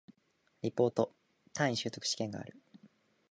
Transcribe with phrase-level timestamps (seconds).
[0.63, 1.13] リポート、
[1.53, 2.57] 単位習得試験がある